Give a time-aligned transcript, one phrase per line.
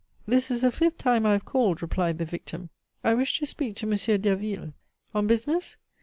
[0.25, 2.71] "This is the fifth time I have called," replied the victim.
[3.03, 4.19] "I wish to speak to M.
[4.19, 4.73] Derville."
[5.13, 5.77] "On business?"